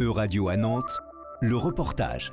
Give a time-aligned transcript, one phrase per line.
[0.00, 1.00] E-Radio à Nantes,
[1.40, 2.32] le reportage.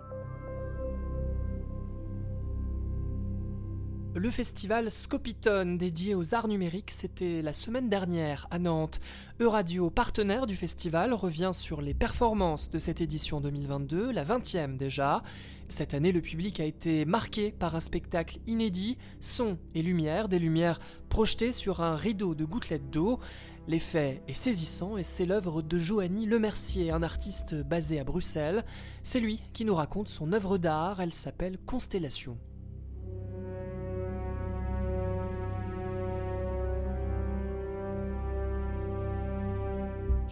[4.17, 9.01] Le festival Scopiton dédié aux arts numériques, c'était la semaine dernière à Nantes.
[9.41, 15.21] Euradio, partenaire du festival, revient sur les performances de cette édition 2022, la 20e déjà.
[15.67, 20.39] Cette année, le public a été marqué par un spectacle inédit, son et lumière, des
[20.39, 23.19] lumières projetées sur un rideau de gouttelettes d'eau.
[23.67, 28.63] L'effet est saisissant et c'est l'œuvre de Joanny Lemercier, un artiste basé à Bruxelles.
[29.03, 32.37] C'est lui qui nous raconte son œuvre d'art, elle s'appelle Constellation.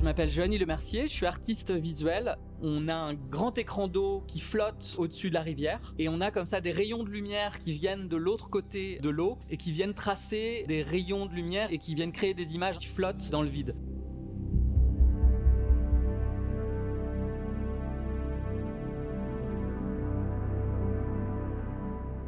[0.03, 2.35] Je m'appelle Johnny Lemercier, je suis artiste visuel.
[2.61, 6.29] On a un grand écran d'eau qui flotte au-dessus de la rivière et on a
[6.29, 9.71] comme ça des rayons de lumière qui viennent de l'autre côté de l'eau et qui
[9.71, 13.43] viennent tracer des rayons de lumière et qui viennent créer des images qui flottent dans
[13.43, 13.77] le vide.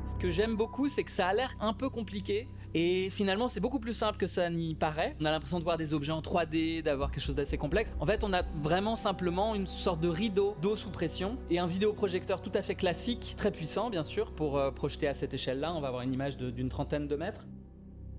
[0.06, 2.48] Ce que j'aime beaucoup, c'est que ça a l'air un peu compliqué.
[2.78, 5.16] Et finalement, c'est beaucoup plus simple que ça n'y paraît.
[5.22, 7.94] On a l'impression de voir des objets en 3D, d'avoir quelque chose d'assez complexe.
[8.02, 11.68] En fait, on a vraiment simplement une sorte de rideau d'eau sous pression et un
[11.68, 15.74] vidéoprojecteur tout à fait classique, très puissant bien sûr, pour euh, projeter à cette échelle-là.
[15.74, 17.48] On va avoir une image d'une trentaine de mètres.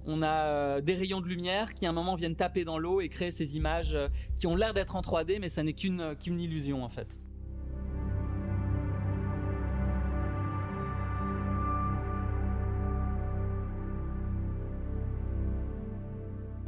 [0.07, 3.03] On a euh, des rayons de lumière qui à un moment viennent taper dans l'eau
[3.03, 6.17] et créer ces images euh, qui ont l'air d'être en 3D, mais ça n'est qu'une
[6.41, 7.19] illusion en fait.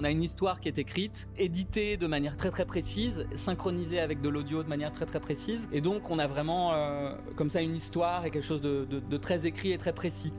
[0.00, 4.20] On a une histoire qui est écrite, éditée de manière très très précise, synchronisée avec
[4.20, 5.68] de l'audio de manière très très précise.
[5.72, 9.46] Et donc on a vraiment euh, comme ça une histoire et quelque chose de très
[9.46, 10.32] écrit et très précis.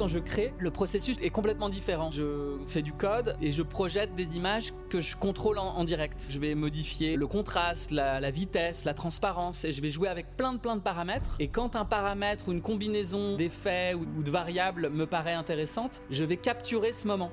[0.00, 2.10] Quand je crée, le processus est complètement différent.
[2.10, 6.28] Je fais du code et je projette des images que je contrôle en, direct.
[6.30, 10.54] Je vais modifier le contraste, la, vitesse, la transparence et je vais jouer avec plein
[10.54, 11.36] de paramètres.
[11.38, 16.24] Et quand un paramètre ou une combinaison d'effets ou de variables me paraît intéressante, je
[16.24, 17.30] vais capturer ce moment.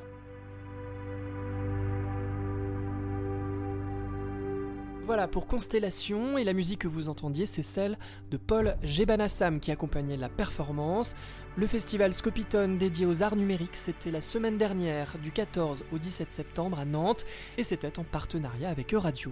[5.08, 7.98] Voilà pour Constellation, et la musique que vous entendiez, c'est celle
[8.30, 11.16] de Paul Gebanassam qui accompagnait la performance.
[11.56, 16.34] Le festival Scopiton dédié aux arts numériques, c'était la semaine dernière, du 14 au 17
[16.34, 17.24] septembre à Nantes,
[17.58, 19.32] et c'était en partenariat avec Euradio.